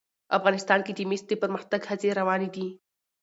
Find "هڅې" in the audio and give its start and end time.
1.89-2.09